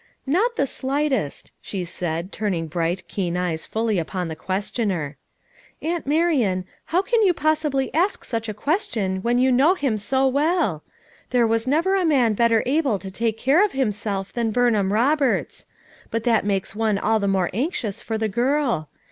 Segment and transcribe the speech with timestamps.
[0.25, 5.15] "Not the slightest," she said, turning bright, keen eyes fully upon the questioner.
[5.79, 9.21] FOUE MOTHEES AT CHAUTAUQUA 277 "Aunt Marian, how can you possibly ask such a question
[9.21, 10.81] when you know him so well!
[11.29, 15.67] There was never a man better able to take care of himself than Burnham Eoberts.
[16.09, 18.89] But that makes one all the more anxious for the girl.